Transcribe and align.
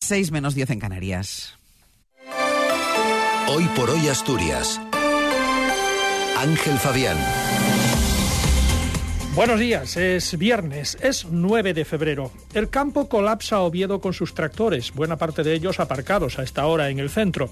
6 0.00 0.30
menos 0.30 0.54
10 0.54 0.70
en 0.70 0.80
Canarias. 0.80 1.58
Hoy 3.48 3.64
por 3.74 3.90
hoy 3.90 4.08
Asturias. 4.08 4.80
Ángel 6.38 6.78
Fabián. 6.78 7.16
Buenos 9.36 9.60
días, 9.60 9.98
es 9.98 10.38
viernes, 10.38 10.96
es 11.02 11.26
9 11.30 11.74
de 11.74 11.84
febrero. 11.84 12.32
El 12.54 12.70
campo 12.70 13.06
colapsa 13.06 13.60
Oviedo 13.60 14.00
con 14.00 14.14
sus 14.14 14.32
tractores, 14.32 14.94
buena 14.94 15.18
parte 15.18 15.42
de 15.42 15.52
ellos 15.52 15.78
aparcados 15.78 16.38
a 16.38 16.42
esta 16.42 16.64
hora 16.64 16.88
en 16.88 17.00
el 17.00 17.10
centro. 17.10 17.50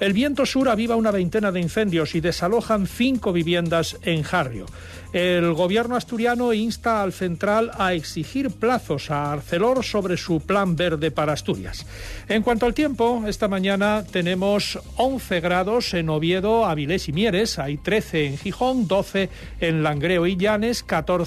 El 0.00 0.14
viento 0.14 0.46
sur 0.46 0.70
aviva 0.70 0.96
una 0.96 1.10
veintena 1.10 1.52
de 1.52 1.60
incendios 1.60 2.14
y 2.14 2.22
desalojan 2.22 2.86
cinco 2.86 3.34
viviendas 3.34 3.98
en 4.00 4.22
Jarrio. 4.22 4.64
El 5.12 5.52
gobierno 5.52 5.94
asturiano 5.96 6.52
insta 6.52 7.02
al 7.02 7.12
central 7.12 7.70
a 7.78 7.92
exigir 7.92 8.50
plazos 8.50 9.10
a 9.10 9.32
Arcelor 9.32 9.84
sobre 9.84 10.16
su 10.16 10.40
plan 10.40 10.74
verde 10.74 11.10
para 11.10 11.34
Asturias. 11.34 11.86
En 12.28 12.42
cuanto 12.42 12.66
al 12.66 12.74
tiempo, 12.74 13.24
esta 13.26 13.46
mañana 13.46 14.04
tenemos 14.10 14.78
11 14.96 15.40
grados 15.40 15.94
en 15.94 16.08
Oviedo, 16.08 16.66
Avilés 16.66 17.08
y 17.08 17.12
Mieres, 17.12 17.58
hay 17.58 17.76
13 17.76 18.26
en 18.26 18.38
Gijón, 18.38 18.88
12 18.88 19.28
en 19.60 19.82
Langreo 19.82 20.26
y 20.26 20.36
Llanes, 20.36 20.82
14 20.82 21.25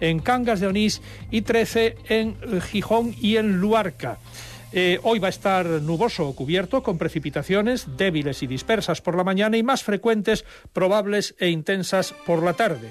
en 0.00 0.18
Cangas 0.20 0.60
de 0.60 0.66
Onís 0.66 1.00
y 1.30 1.42
13 1.42 1.96
en 2.08 2.36
Gijón 2.60 3.14
y 3.20 3.36
en 3.36 3.60
Luarca. 3.60 4.18
Eh, 4.70 5.00
hoy 5.02 5.18
va 5.18 5.28
a 5.28 5.30
estar 5.30 5.64
nuboso 5.64 6.28
o 6.28 6.36
cubierto 6.36 6.82
con 6.82 6.98
precipitaciones 6.98 7.96
débiles 7.96 8.42
y 8.42 8.46
dispersas 8.46 9.00
por 9.00 9.16
la 9.16 9.24
mañana 9.24 9.56
y 9.56 9.62
más 9.62 9.82
frecuentes, 9.82 10.44
probables 10.74 11.34
e 11.38 11.48
intensas 11.48 12.14
por 12.26 12.42
la 12.42 12.52
tarde. 12.52 12.90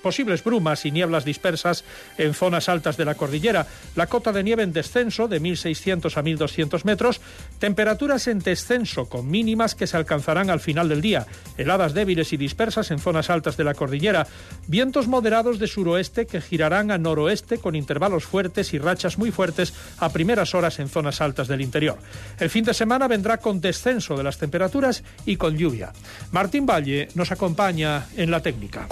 posibles 0.00 0.44
brumas 0.44 0.86
y 0.86 0.92
nieblas 0.92 1.24
dispersas 1.24 1.84
en 2.18 2.34
zonas 2.34 2.68
altas 2.68 2.96
de 2.96 3.04
la 3.04 3.16
cordillera. 3.16 3.66
La 3.96 4.06
cota 4.06 4.32
de 4.32 4.44
nieve 4.44 4.62
en 4.62 4.72
descenso 4.72 5.26
de 5.26 5.42
1.600 5.42 6.16
a 6.16 6.22
1.200 6.22 6.84
metros. 6.84 7.20
Temperaturas 7.58 8.28
en 8.28 8.38
descenso 8.38 9.08
con 9.08 9.28
mínimas 9.28 9.74
que 9.74 9.88
se 9.88 9.96
alcanzarán 9.96 10.50
al 10.50 10.60
final 10.60 10.88
del 10.88 11.00
día. 11.00 11.26
Heladas 11.56 11.94
débiles 11.94 12.32
y 12.32 12.36
dispersas 12.36 12.92
en 12.92 13.00
zonas 13.00 13.28
altas 13.28 13.56
de 13.56 13.64
la 13.64 13.74
cordillera. 13.74 14.28
Vientos 14.68 15.08
moderados 15.08 15.58
de 15.58 15.66
suroeste 15.66 16.26
que 16.26 16.40
girarán 16.40 16.92
a 16.92 16.98
noroeste 16.98 17.58
con 17.58 17.74
intervalos 17.74 18.24
fuertes 18.24 18.72
y 18.72 18.78
rachas 18.78 19.18
muy 19.18 19.32
fuertes 19.32 19.74
a 19.98 20.10
primeras 20.10 20.54
horas 20.54 20.78
en 20.78 20.88
zonas 20.88 21.07
altas 21.20 21.48
del 21.48 21.60
interior. 21.60 21.98
El 22.38 22.50
fin 22.50 22.64
de 22.64 22.74
semana 22.74 23.08
vendrá 23.08 23.38
con 23.38 23.60
descenso 23.60 24.16
de 24.16 24.22
las 24.22 24.38
temperaturas 24.38 25.02
y 25.26 25.36
con 25.36 25.56
lluvia. 25.56 25.92
Martín 26.32 26.66
Valle 26.66 27.08
nos 27.14 27.32
acompaña 27.32 28.06
en 28.16 28.30
la 28.30 28.40
técnica. 28.40 28.86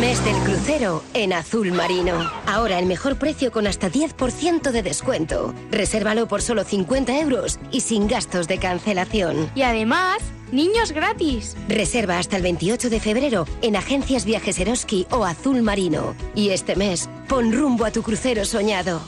Mes 0.00 0.24
del 0.24 0.34
crucero 0.38 1.04
en 1.14 1.32
azul 1.32 1.70
marino. 1.70 2.28
Ahora 2.46 2.80
el 2.80 2.86
mejor 2.86 3.16
precio 3.16 3.52
con 3.52 3.68
hasta 3.68 3.88
10% 3.88 4.72
de 4.72 4.82
descuento. 4.82 5.54
Resérvalo 5.70 6.26
por 6.26 6.42
solo 6.42 6.64
50 6.64 7.20
euros 7.20 7.60
y 7.70 7.82
sin 7.82 8.08
gastos 8.08 8.48
de 8.48 8.58
cancelación. 8.58 9.48
Y 9.54 9.62
además, 9.62 10.18
niños 10.52 10.92
gratis. 10.92 11.56
Reserva 11.68 12.18
hasta 12.18 12.36
el 12.36 12.42
28 12.42 12.90
de 12.90 13.00
febrero 13.00 13.46
en 13.62 13.76
agencias 13.76 14.24
Viajes 14.24 14.58
Eroski 14.58 15.06
o 15.10 15.24
Azul 15.24 15.62
Marino. 15.62 16.14
Y 16.34 16.50
este 16.50 16.76
mes, 16.76 17.08
pon 17.28 17.52
rumbo 17.52 17.84
a 17.84 17.90
tu 17.90 18.02
crucero 18.02 18.44
soñado. 18.44 19.00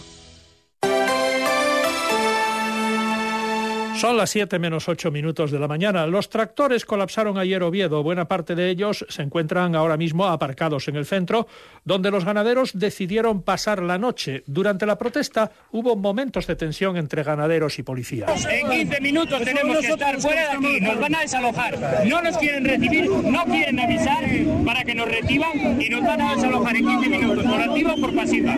Son 3.96 4.16
las 4.16 4.30
7 4.30 4.58
menos 4.58 4.88
8 4.88 5.10
minutos 5.10 5.50
de 5.50 5.58
la 5.58 5.68
mañana. 5.68 6.06
Los 6.06 6.28
tractores 6.28 6.84
colapsaron 6.84 7.38
ayer 7.38 7.62
Oviedo. 7.62 8.02
Buena 8.02 8.26
parte 8.26 8.54
de 8.54 8.68
ellos 8.68 9.06
se 9.08 9.22
encuentran 9.22 9.74
ahora 9.76 9.96
mismo 9.96 10.26
aparcados 10.26 10.88
en 10.88 10.96
el 10.96 11.06
centro, 11.06 11.46
donde 11.84 12.10
los 12.10 12.24
ganaderos 12.24 12.72
decidieron 12.74 13.42
pasar 13.42 13.82
la 13.82 13.96
noche. 13.98 14.42
Durante 14.46 14.84
la 14.84 14.98
protesta 14.98 15.50
hubo 15.72 15.96
momentos 15.96 16.46
de 16.46 16.56
tensión 16.56 16.96
entre 16.96 17.22
ganaderos 17.22 17.78
y 17.78 17.82
policías. 17.82 18.46
En 18.46 18.68
15 18.68 19.00
minutos 19.00 19.42
tenemos 19.42 19.78
que 19.78 19.86
estar 19.86 20.20
fuera 20.20 20.42
de 20.42 20.56
aquí. 20.56 20.80
Nos 20.80 21.00
van 21.00 21.14
a 21.14 21.20
desalojar. 21.20 22.04
No 22.06 22.20
nos 22.20 22.36
quieren 22.36 22.64
recibir, 22.64 23.08
no 23.08 23.44
quieren 23.44 23.78
avisar 23.78 24.24
para 24.64 24.84
que 24.84 24.94
nos 24.94 25.08
reciban 25.08 25.80
y 25.80 25.88
nos 25.88 26.02
van 26.02 26.20
a 26.20 26.34
desalojar 26.34 26.76
en 26.76 26.86
15 26.86 27.08
minutos, 27.08 27.44
por 27.44 27.60
activa 27.60 27.94
o 27.94 28.00
por 28.00 28.14
pasiva. 28.14 28.56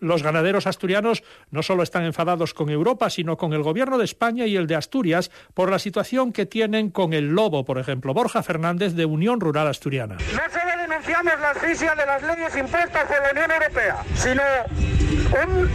Los 0.00 0.22
ganaderos 0.22 0.66
asturianos 0.66 1.22
no 1.50 1.62
solo 1.62 1.82
están 1.82 2.04
enfadados 2.04 2.54
con 2.54 2.70
Europa, 2.70 3.10
sino 3.10 3.36
con 3.36 3.52
el 3.52 3.62
gobierno 3.62 3.98
de 3.98 4.04
España 4.04 4.46
y 4.46 4.56
el 4.56 4.66
de 4.66 4.76
Asturias 4.76 5.30
por 5.54 5.70
la 5.70 5.78
situación 5.78 6.32
que 6.32 6.46
tienen 6.46 6.90
con 6.90 7.12
el 7.12 7.28
lobo, 7.28 7.64
por 7.64 7.78
ejemplo. 7.78 8.14
Borja 8.14 8.42
Fernández 8.42 8.94
de 8.94 9.04
Unión 9.04 9.40
Rural 9.40 9.68
Asturiana. 9.68 10.16
No 10.16 10.20
solo 10.50 10.82
denunciamos 10.88 11.40
la 11.40 11.50
asfixia 11.50 11.94
de 11.94 12.06
las 12.06 12.22
leyes 12.22 12.56
impuestas 12.56 13.04
por 13.04 13.22
la 13.22 13.30
Unión 13.30 13.50
Europea, 13.50 13.96
sino 14.14 14.42
un 15.44 15.68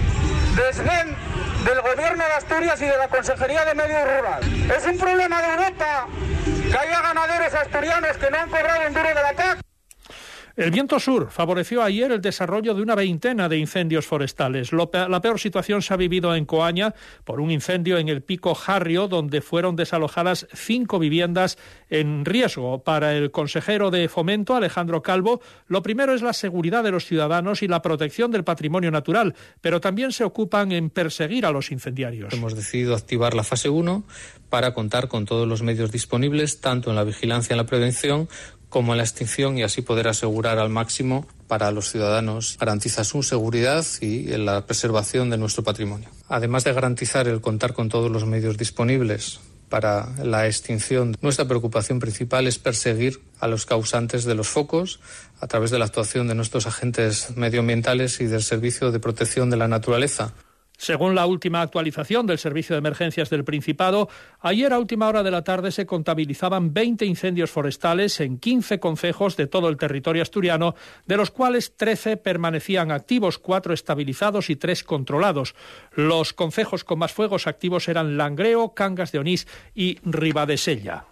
desdén 0.56 1.16
del 1.66 1.82
gobierno 1.82 2.24
de 2.24 2.32
Asturias 2.32 2.82
y 2.82 2.86
de 2.86 2.98
la 2.98 3.08
Consejería 3.08 3.66
de 3.66 3.76
Medio 3.76 3.98
Rural. 4.04 4.44
Es 4.76 4.86
un 4.86 4.98
problema 4.98 5.42
de 5.42 5.48
Europa 5.54 6.08
que 6.46 6.78
haya 6.78 7.02
ganaderos 7.02 7.54
asturianos 7.54 8.18
que 8.18 8.30
no 8.30 8.38
han 8.38 8.50
cobrado 8.50 8.88
un 8.88 8.94
duro 8.94 9.08
de 9.08 9.65
el 10.56 10.72
viento 10.72 11.00
sur 11.00 11.30
favoreció 11.30 11.84
ayer 11.84 12.12
el 12.12 12.22
desarrollo 12.22 12.74
de 12.74 12.82
una 12.82 12.96
veintena 12.96 13.50
de 13.50 13.58
incendios 13.58 14.06
forestales. 14.06 14.72
la 14.72 15.22
peor 15.22 15.40
situación 15.40 15.82
se 15.82 15.94
ha 15.94 15.98
vivido 15.98 16.34
en 16.36 16.46
Coaña 16.46 16.94
por 17.24 17.42
un 17.42 17.52
incendio 17.52 17.98
en 17.98 18.10
el 18.10 18.22
pico 18.22 18.56
Jarrio, 18.56 19.08
donde 19.08 19.42
fueron 19.42 19.76
desalojadas 19.76 20.48
cinco 20.54 21.00
viviendas 21.00 21.58
en 21.90 22.26
riesgo. 22.26 22.84
Para 22.84 23.16
el 23.16 23.32
consejero 23.32 23.92
de 23.92 24.08
Fomento, 24.08 24.56
Alejandro 24.56 25.02
Calvo, 25.02 25.42
lo 25.68 25.84
primero 25.84 26.14
es 26.14 26.22
la 26.22 26.34
seguridad 26.34 26.84
de 26.84 26.92
los 26.92 27.06
ciudadanos 27.06 27.62
y 27.62 27.68
la 27.68 27.82
protección 27.82 28.32
del 28.32 28.44
patrimonio 28.44 28.92
natural, 28.92 29.36
pero 29.62 29.82
también 29.82 30.12
se 30.12 30.24
ocupan 30.24 30.72
en 30.72 30.90
perseguir 30.90 31.46
a 31.46 31.52
los 31.52 31.72
incendiarios. 31.72 32.34
Hemos 32.34 32.56
decidido 32.56 32.96
activar 32.96 33.34
la 33.34 33.44
fase 33.44 33.70
1 33.70 34.04
para 34.50 34.74
contar 34.74 35.08
con 35.08 35.26
todos 35.26 35.48
los 35.48 35.64
medios 35.64 35.92
disponibles, 35.92 36.62
tanto 36.62 36.90
en 36.90 36.96
la 36.96 37.04
vigilancia 37.04 37.52
y 37.52 37.56
en 37.56 37.58
la 37.58 37.66
prevención, 37.66 38.30
como 38.70 38.94
en 38.94 38.98
la 38.98 39.04
extinción 39.04 39.58
y 39.58 39.64
así 39.64 39.82
poder 39.82 40.08
asegurar 40.08 40.60
al 40.60 40.70
máximo 40.70 41.28
para 41.48 41.72
los 41.72 41.92
ciudadanos 41.92 42.58
garantiza 42.60 43.04
su 43.04 43.24
seguridad 43.24 43.86
y 44.02 44.24
la 44.38 44.66
preservación 44.66 45.30
de 45.30 45.38
nuestro 45.38 45.64
patrimonio. 45.64 46.10
Además 46.28 46.64
de 46.64 46.74
garantizar 46.74 47.28
el 47.28 47.42
contar 47.42 47.74
con 47.74 47.90
todos 47.90 48.12
los 48.12 48.26
medios 48.26 48.58
disponibles 48.58 49.40
para 49.70 50.10
la 50.24 50.46
extinción, 50.46 51.16
nuestra 51.22 51.46
preocupación 51.46 52.00
principal 52.00 52.48
es 52.48 52.60
perseguir 52.60 53.22
a 53.40 53.48
los 53.48 53.66
causantes 53.66 54.24
de 54.24 54.36
los 54.36 54.48
focos 54.48 55.00
a 55.40 55.48
través 55.48 55.72
de 55.72 55.80
la 55.80 55.86
actuación 55.86 56.28
de 56.28 56.36
nuestros 56.36 56.68
agentes 56.68 57.36
medioambientales 57.36 58.22
y 58.22 58.26
del 58.26 58.44
Servicio 58.44 58.92
de 58.92 59.00
Protección 59.00 59.50
de 59.50 59.58
la 59.58 59.68
Naturaleza. 59.68 60.34
Según 60.78 61.16
la 61.16 61.26
última 61.26 61.62
actualización 61.62 62.26
del 62.26 62.38
Servicio 62.38 62.76
de 62.76 62.80
Emergencias 62.80 63.30
del 63.30 63.44
Principado, 63.44 64.10
ayer 64.42 64.74
a 64.74 64.80
última 64.80 65.08
hora 65.08 65.24
de 65.24 65.32
la 65.32 65.44
tarde 65.44 65.72
se 65.72 65.86
contabilizaban 65.86 66.74
20 66.74 67.06
incendios 67.06 67.50
forestales 67.50 68.20
en 68.20 68.40
15 68.40 68.80
concejos 68.80 69.38
de 69.38 69.48
todo 69.48 69.70
el 69.70 69.78
territorio 69.78 70.22
asturiano, 70.22 70.76
de 71.06 71.18
los 71.18 71.32
cuales 71.32 71.76
13 71.78 72.18
permanecían 72.18 72.92
activos, 72.92 73.38
4 73.38 73.74
estabilizados 73.74 74.50
y 74.50 74.56
3 74.56 74.84
controlados. 74.84 75.56
Los 75.94 76.34
concejos 76.34 76.84
con 76.84 77.00
más 77.00 77.14
fuegos 77.14 77.48
activos 77.48 77.88
eran 77.88 78.18
Langreo, 78.18 78.74
Cangas 78.74 79.12
de 79.12 79.20
Onís 79.20 79.48
y 79.74 80.00
Ribadesella. 80.04 81.06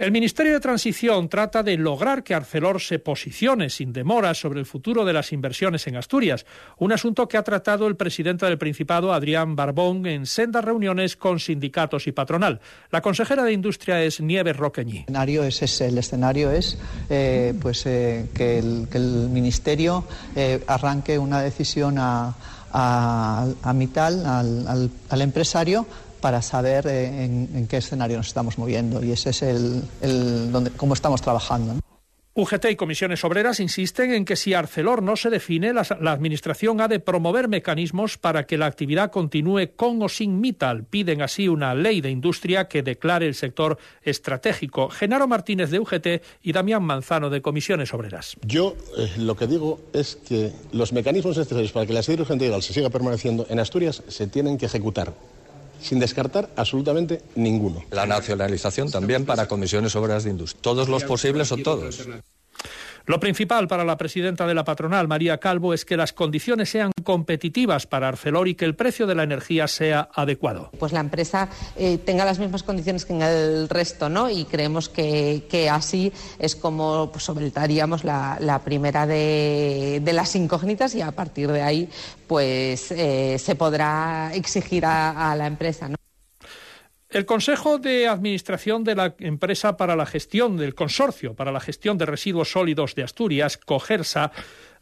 El 0.00 0.12
Ministerio 0.12 0.54
de 0.54 0.60
Transición 0.60 1.28
trata 1.28 1.62
de 1.62 1.76
lograr 1.76 2.24
que 2.24 2.32
Arcelor 2.32 2.80
se 2.80 3.00
posicione 3.00 3.68
sin 3.68 3.92
demora 3.92 4.32
sobre 4.32 4.58
el 4.58 4.64
futuro 4.64 5.04
de 5.04 5.12
las 5.12 5.30
inversiones 5.30 5.86
en 5.88 5.96
Asturias, 5.96 6.46
un 6.78 6.90
asunto 6.90 7.28
que 7.28 7.36
ha 7.36 7.42
tratado 7.42 7.86
el 7.86 7.96
presidente 7.96 8.46
del 8.46 8.56
Principado, 8.56 9.12
Adrián 9.12 9.56
Barbón, 9.56 10.06
en 10.06 10.24
sendas 10.24 10.64
reuniones 10.64 11.18
con 11.18 11.38
sindicatos 11.38 12.06
y 12.06 12.12
patronal. 12.12 12.62
La 12.90 13.02
consejera 13.02 13.44
de 13.44 13.52
Industria 13.52 14.02
es 14.02 14.22
Nieves 14.22 14.56
Roqueñi. 14.56 15.04
El 15.06 15.98
escenario 15.98 16.50
es 16.50 16.78
eh, 17.10 17.52
pues, 17.60 17.84
eh, 17.84 18.24
que, 18.32 18.58
el, 18.58 19.28
Ministerio 19.28 20.06
eh, 20.34 20.64
arranque 20.66 21.18
una 21.18 21.42
decisión 21.42 21.96
a, 21.98 22.34
Mital, 23.74 24.24
al 24.24 25.20
empresario, 25.20 25.84
para 26.20 26.42
saber 26.42 26.86
eh, 26.86 27.24
en, 27.24 27.66
qué 27.66 27.78
escenario 27.78 28.16
nos 28.16 28.28
estamos 28.28 28.58
moviendo 28.58 29.04
y 29.04 29.12
ese 29.12 29.30
es 29.30 29.42
el, 29.42 30.52
donde, 30.52 30.70
cómo 30.70 30.94
estamos 30.94 31.20
trabajando. 31.22 31.76
UGT 32.32 32.70
y 32.70 32.76
comisiones 32.76 33.24
obreras 33.24 33.58
insisten 33.58 34.12
en 34.12 34.24
que 34.24 34.36
si 34.36 34.54
Arcelor 34.54 35.02
no 35.02 35.16
se 35.16 35.30
define, 35.30 35.72
la, 35.72 35.82
Administración 36.12 36.80
ha 36.80 36.86
de 36.86 37.00
promover 37.00 37.48
mecanismos 37.48 38.18
para 38.18 38.46
que 38.46 38.56
la 38.56 38.66
actividad 38.66 39.10
continúe 39.10 39.72
con 39.74 40.00
o 40.00 40.08
sin 40.08 40.40
Mital. 40.40 40.84
Piden 40.84 41.22
así 41.22 41.48
una 41.48 41.74
ley 41.74 42.00
de 42.00 42.10
industria 42.10 42.68
que 42.68 42.82
declare 42.84 43.26
el 43.26 43.34
sector 43.34 43.78
estratégico. 44.02 44.90
Genaro 44.90 45.26
Martínez 45.26 45.70
de 45.70 45.80
UGT 45.80 46.06
y 46.42 46.52
Damián 46.52 46.84
Manzano 46.84 47.30
de 47.30 47.42
comisiones 47.42 47.92
obreras. 47.92 48.36
Yo 48.42 48.76
eh, 48.96 49.10
lo 49.18 49.36
que 49.36 49.48
digo 49.48 49.80
es 49.92 50.14
que 50.16 50.52
los 50.72 50.92
mecanismos 50.92 51.36
necesarios 51.36 51.72
para 51.72 51.86
que 51.86 51.92
la 51.92 52.02
sede 52.02 52.22
urgente 52.22 52.62
se 52.62 52.72
siga 52.72 52.90
permaneciendo 52.90 53.44
en 53.50 53.58
Asturias 53.58 54.04
se 54.06 54.28
tienen 54.28 54.56
que 54.56 54.66
ejecutar 54.66 55.12
sin 55.82 55.98
descartar 55.98 56.48
absolutamente 56.56 57.22
ninguno. 57.34 57.84
La 57.90 58.06
nacionalización 58.06 58.90
también 58.90 59.24
para 59.24 59.46
comisiones 59.46 59.96
obras 59.96 60.24
de 60.24 60.30
industria. 60.30 60.60
Todos 60.62 60.88
los 60.88 61.04
posibles 61.04 61.52
o 61.52 61.56
todos. 61.56 62.06
Lo 63.10 63.18
principal 63.18 63.66
para 63.66 63.84
la 63.84 63.96
presidenta 63.96 64.46
de 64.46 64.54
la 64.54 64.62
patronal, 64.62 65.08
María 65.08 65.38
Calvo, 65.38 65.74
es 65.74 65.84
que 65.84 65.96
las 65.96 66.12
condiciones 66.12 66.70
sean 66.70 66.92
competitivas 67.02 67.88
para 67.88 68.06
Arcelor 68.06 68.46
y 68.46 68.54
que 68.54 68.64
el 68.64 68.76
precio 68.76 69.04
de 69.08 69.16
la 69.16 69.24
energía 69.24 69.66
sea 69.66 70.10
adecuado. 70.14 70.70
Pues 70.78 70.92
la 70.92 71.00
empresa 71.00 71.48
eh, 71.74 71.98
tenga 71.98 72.24
las 72.24 72.38
mismas 72.38 72.62
condiciones 72.62 73.04
que 73.04 73.14
en 73.14 73.22
el 73.22 73.68
resto, 73.68 74.08
¿no? 74.08 74.30
Y 74.30 74.44
creemos 74.44 74.88
que, 74.88 75.68
así 75.72 76.12
es 76.38 76.54
como 76.54 77.10
pues, 77.10 77.24
solventaríamos 77.24 78.04
la, 78.04 78.60
primera 78.64 79.08
de, 79.08 80.00
las 80.12 80.36
incógnitas 80.36 80.94
y 80.94 81.00
a 81.00 81.10
partir 81.10 81.50
de 81.50 81.62
ahí 81.62 81.88
pues 82.28 82.92
eh, 82.92 83.40
se 83.40 83.56
podrá 83.56 84.30
exigir 84.34 84.86
a, 84.86 85.32
a 85.32 85.34
la 85.34 85.48
empresa, 85.48 85.88
¿no? 85.88 85.99
El 87.10 87.26
Consejo 87.26 87.78
de 87.78 88.06
Administración 88.06 88.84
de 88.84 88.94
la 88.94 89.16
Empresa 89.18 89.76
para 89.76 89.96
la 89.96 90.06
Gestión 90.06 90.56
del 90.56 90.76
Consorcio 90.76 91.34
para 91.34 91.50
la 91.50 91.58
Gestión 91.58 91.98
de 91.98 92.06
Residuos 92.06 92.52
Sólidos 92.52 92.94
de 92.94 93.02
Asturias, 93.02 93.56
COGERSA, 93.56 94.30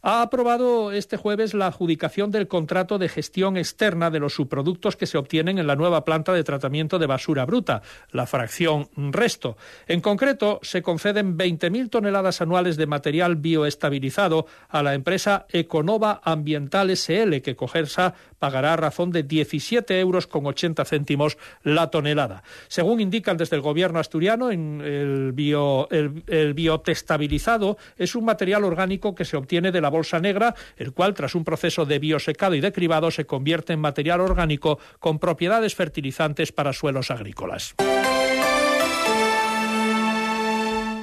ha 0.01 0.21
aprobado 0.21 0.91
este 0.91 1.17
jueves 1.17 1.53
la 1.53 1.67
adjudicación 1.67 2.31
del 2.31 2.47
contrato 2.47 2.97
de 2.97 3.09
gestión 3.09 3.57
externa 3.57 4.09
de 4.09 4.19
los 4.19 4.33
subproductos 4.33 4.95
que 4.95 5.05
se 5.05 5.17
obtienen 5.17 5.57
en 5.57 5.67
la 5.67 5.75
nueva 5.75 6.05
planta 6.05 6.33
de 6.33 6.43
tratamiento 6.43 6.99
de 6.99 7.07
basura 7.07 7.45
bruta, 7.45 7.81
la 8.11 8.25
fracción 8.25 8.89
resto. 8.95 9.57
En 9.87 10.01
concreto, 10.01 10.59
se 10.61 10.81
conceden 10.81 11.37
20.000 11.37 11.89
toneladas 11.89 12.41
anuales 12.41 12.77
de 12.77 12.87
material 12.87 13.35
bioestabilizado 13.35 14.45
a 14.69 14.83
la 14.83 14.93
empresa 14.93 15.45
Econova 15.49 16.21
Ambiental 16.23 16.95
SL, 16.95 17.41
que 17.41 17.55
Cogersa 17.55 18.13
pagará 18.39 18.73
a 18.73 18.77
razón 18.77 19.11
de 19.11 19.23
17 19.23 19.99
euros 19.99 20.27
con 20.27 20.45
80 20.45 20.85
céntimos 20.85 21.37
la 21.63 21.89
tonelada. 21.89 22.43
Según 22.69 23.01
indican 23.01 23.37
desde 23.37 23.57
el 23.57 23.61
gobierno 23.61 23.99
asturiano, 23.99 24.49
el, 24.49 25.31
bio, 25.33 25.89
el 25.89 26.53
biotestabilizado 26.53 27.77
es 27.97 28.15
un 28.15 28.25
material 28.25 28.63
orgánico 28.63 29.13
que 29.13 29.25
se 29.25 29.35
obtiene 29.35 29.71
de 29.71 29.81
la 29.81 29.88
bolsa 29.89 30.19
negra, 30.19 30.55
el 30.77 30.93
cual, 30.93 31.13
tras 31.13 31.35
un 31.35 31.43
proceso 31.43 31.85
de 31.85 31.99
biosecado 31.99 32.55
y 32.55 32.61
de 32.61 32.71
cribado, 32.71 33.11
se 33.11 33.25
convierte 33.25 33.73
en 33.73 33.79
material 33.79 34.21
orgánico 34.21 34.79
con 34.99 35.19
propiedades 35.19 35.75
fertilizantes 35.75 36.51
para 36.51 36.73
suelos 36.73 37.11
agrícolas. 37.11 37.75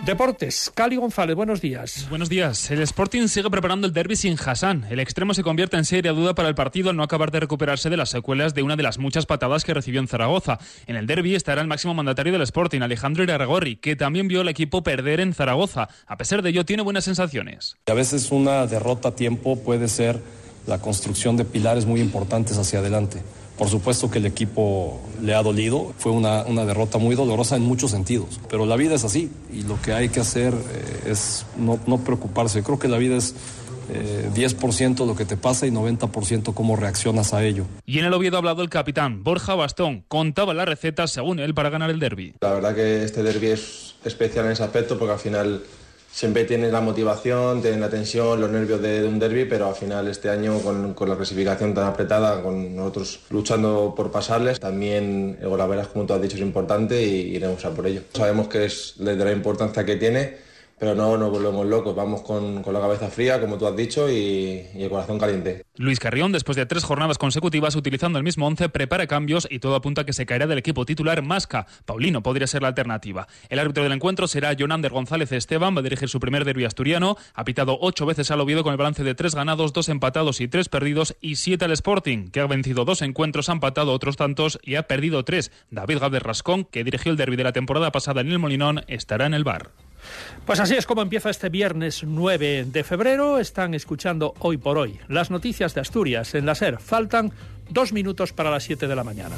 Deportes, 0.06 0.70
Cali 0.72 0.94
González, 0.94 1.34
buenos 1.34 1.60
días. 1.60 2.06
Buenos 2.08 2.28
días. 2.28 2.70
El 2.70 2.80
Sporting 2.80 3.26
sigue 3.26 3.50
preparando 3.50 3.88
el 3.88 3.92
derby 3.92 4.14
sin 4.14 4.36
Hassan. 4.38 4.86
El 4.88 5.00
extremo 5.00 5.34
se 5.34 5.42
convierte 5.42 5.76
en 5.76 5.84
seria 5.84 6.12
duda 6.12 6.32
para 6.32 6.48
el 6.48 6.54
partido 6.54 6.90
al 6.90 6.96
no 6.96 7.02
acabar 7.02 7.32
de 7.32 7.40
recuperarse 7.40 7.90
de 7.90 7.96
las 7.96 8.10
secuelas 8.10 8.54
de 8.54 8.62
una 8.62 8.76
de 8.76 8.84
las 8.84 8.98
muchas 8.98 9.26
patadas 9.26 9.64
que 9.64 9.74
recibió 9.74 9.98
en 9.98 10.06
Zaragoza. 10.06 10.60
En 10.86 10.94
el 10.94 11.08
derby 11.08 11.34
estará 11.34 11.60
el 11.60 11.66
máximo 11.66 11.92
mandatario 11.92 12.32
del 12.32 12.42
Sporting, 12.42 12.82
Alejandro 12.82 13.24
Iraragorri, 13.24 13.74
que 13.74 13.96
también 13.96 14.28
vio 14.28 14.42
al 14.42 14.48
equipo 14.48 14.84
perder 14.84 15.18
en 15.18 15.34
Zaragoza. 15.34 15.88
A 16.06 16.16
pesar 16.16 16.40
de 16.40 16.50
ello, 16.50 16.64
tiene 16.64 16.84
buenas 16.84 17.02
sensaciones. 17.02 17.76
A 17.86 17.94
veces 17.94 18.30
una 18.30 18.64
derrota 18.68 19.08
a 19.08 19.16
tiempo 19.16 19.58
puede 19.58 19.88
ser 19.88 20.20
la 20.68 20.78
construcción 20.78 21.36
de 21.36 21.44
pilares 21.44 21.84
muy 21.84 22.00
importantes 22.00 22.56
hacia 22.58 22.78
adelante. 22.78 23.22
Por 23.56 23.68
supuesto 23.68 24.10
que 24.10 24.18
el 24.18 24.26
equipo 24.26 25.00
le 25.22 25.34
ha 25.34 25.42
dolido, 25.42 25.94
fue 25.98 26.12
una, 26.12 26.44
derrota 26.44 26.98
muy 26.98 27.14
dolorosa 27.14 27.56
en 27.56 27.62
muchos 27.62 27.90
sentidos, 27.90 28.40
pero 28.50 28.66
la 28.66 28.76
vida 28.76 28.94
es 28.94 29.04
así 29.04 29.30
y 29.52 29.62
lo 29.62 29.80
que 29.80 29.92
hay 29.92 30.10
que 30.10 30.20
hacer 30.20 30.52
eh, 30.52 31.10
es 31.10 31.46
no, 31.56 31.78
preocuparse. 31.98 32.62
Creo 32.62 32.78
que 32.78 32.88
la 32.88 32.98
vida 32.98 33.16
es 33.16 33.34
10% 34.34 35.02
eh, 35.02 35.06
lo 35.06 35.16
que 35.16 35.24
te 35.24 35.36
pasa 35.36 35.66
y 35.66 35.70
90% 35.70 36.52
cómo 36.52 36.76
reaccionas 36.76 37.32
a 37.32 37.44
ello. 37.44 37.64
Y 37.86 37.98
en 37.98 38.04
el 38.04 38.12
Oviedo 38.12 38.36
ha 38.36 38.38
hablado 38.38 38.62
el 38.62 38.68
capitán 38.68 39.24
Borja 39.24 39.54
Bastón. 39.54 40.04
Contaba 40.08 40.52
las 40.52 40.66
recetas, 40.68 41.12
según 41.12 41.38
él, 41.38 41.54
para 41.54 41.70
ganar 41.70 41.88
el 41.90 41.98
derby. 41.98 42.34
La 42.40 42.52
verdad 42.52 42.74
que 42.74 43.04
este 43.04 43.22
derby 43.22 43.48
es 43.48 43.94
especial 44.04 44.46
en 44.46 44.52
ese 44.52 44.64
aspecto 44.64 44.98
porque 44.98 45.14
al 45.14 45.18
final 45.18 45.62
siempre 46.16 46.44
tienes 46.44 46.72
la 46.72 46.80
motivación, 46.80 47.60
tienes 47.60 47.78
la 47.78 47.90
tensión, 47.90 48.40
los 48.40 48.50
nervios 48.50 48.80
de, 48.80 49.04
un 49.04 49.18
derby, 49.18 49.44
pero 49.44 49.68
al 49.68 49.74
final 49.74 50.08
este 50.08 50.30
año 50.30 50.60
con, 50.60 50.94
la 51.10 51.14
clasificación 51.14 51.74
tan 51.74 51.84
apretada, 51.84 52.42
con 52.42 52.74
nosotros 52.74 53.20
luchando 53.28 53.92
por 53.94 54.10
pasarles, 54.10 54.58
también 54.58 55.36
el 55.42 55.48
Golaveras, 55.48 55.88
como 55.88 56.06
tú 56.06 56.14
has 56.14 56.22
dicho, 56.22 56.36
es 56.36 56.40
importante 56.40 57.02
y 57.02 57.36
iremos 57.36 57.62
a 57.66 57.70
por 57.70 57.86
ello. 57.86 58.00
Sabemos 58.14 58.48
que 58.48 58.64
es 58.64 58.94
de 58.96 59.14
la 59.14 59.30
importancia 59.30 59.84
que 59.84 59.96
tiene 59.96 60.45
pero 60.78 60.94
no 60.94 61.16
nos 61.16 61.30
volvemos 61.30 61.66
locos, 61.66 61.94
vamos 61.94 62.22
con, 62.22 62.62
la 62.66 62.80
cabeza 62.80 63.08
fría, 63.08 63.40
como 63.40 63.56
tú 63.56 63.66
has 63.66 63.74
dicho, 63.74 64.10
y, 64.10 64.66
el 64.74 64.90
corazón 64.90 65.18
caliente. 65.18 65.64
Luis 65.76 65.98
Carrión, 65.98 66.32
después 66.32 66.56
de 66.56 66.66
tres 66.66 66.84
jornadas 66.84 67.16
consecutivas 67.16 67.76
utilizando 67.76 68.18
el 68.18 68.24
mismo 68.24 68.46
once, 68.46 68.68
prepara 68.68 69.06
cambios 69.06 69.48
y 69.50 69.58
todo 69.58 69.74
apunta 69.74 70.02
a 70.02 70.04
que 70.04 70.12
se 70.12 70.26
caerá 70.26 70.46
del 70.46 70.58
equipo 70.58 70.84
titular 70.84 71.22
Masca. 71.22 71.66
Paulino 71.86 72.22
podría 72.22 72.46
ser 72.46 72.62
la 72.62 72.68
alternativa. 72.68 73.26
El 73.48 73.58
árbitro 73.58 73.82
del 73.82 73.92
encuentro 73.92 74.28
será 74.28 74.54
Jonander 74.54 74.92
González 74.92 75.32
Esteban, 75.32 75.74
va 75.74 75.80
a 75.80 75.82
dirigir 75.82 76.08
su 76.08 76.20
primer 76.20 76.44
derbi 76.44 76.64
asturiano, 76.64 77.16
ha 77.34 77.44
pitado 77.44 77.78
ocho 77.80 78.04
veces 78.04 78.30
al 78.30 78.40
Oviedo 78.40 78.62
con 78.62 78.72
el 78.72 78.78
balance 78.78 79.02
de 79.02 79.14
tres 79.14 79.34
ganados, 79.34 79.72
dos 79.72 79.88
empatados 79.88 80.40
y 80.40 80.48
tres 80.48 80.68
perdidos, 80.68 81.16
y 81.20 81.36
siete 81.36 81.64
al 81.64 81.72
Sporting, 81.72 82.28
que 82.28 82.40
ha 82.40 82.46
vencido 82.46 82.84
dos 82.84 83.00
encuentros, 83.00 83.48
ha 83.48 83.52
empatado 83.52 83.92
otros 83.92 84.16
tantos 84.16 84.58
y 84.62 84.74
ha 84.74 84.82
perdido 84.82 85.24
tres. 85.24 85.50
David 85.70 85.98
Gaber 85.98 86.22
Rascón, 86.22 86.64
que 86.64 86.84
dirigió 86.84 87.10
el 87.10 87.16
derbi 87.16 87.36
de 87.36 87.44
la 87.44 87.52
temporada 87.52 87.92
pasada 87.92 88.20
en 88.20 88.30
el 88.30 88.38
Molinón, 88.38 88.84
estará 88.88 89.26
en 89.26 89.34
el 89.34 89.44
bar. 89.44 89.70
Pues 90.44 90.60
así 90.60 90.74
es 90.74 90.86
como 90.86 91.02
empieza 91.02 91.30
este 91.30 91.48
viernes 91.48 92.04
9 92.04 92.66
de 92.66 92.84
febrero. 92.84 93.38
Están 93.38 93.74
escuchando 93.74 94.34
hoy 94.40 94.56
por 94.56 94.78
hoy 94.78 94.98
las 95.08 95.30
noticias 95.30 95.74
de 95.74 95.80
Asturias 95.80 96.34
en 96.34 96.46
la 96.46 96.54
SER. 96.54 96.78
Faltan 96.78 97.32
dos 97.70 97.92
minutos 97.92 98.32
para 98.32 98.50
las 98.50 98.64
7 98.64 98.86
de 98.86 98.96
la 98.96 99.04
mañana. 99.04 99.36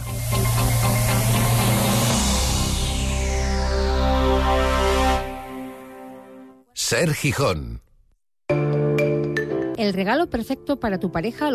Ser 6.75 7.13
Gijón. 7.13 7.83
El 9.79 9.93
regalo 9.93 10.29
perfecto 10.29 10.81
para 10.81 10.99
tu 10.99 11.13
pareja 11.13 11.47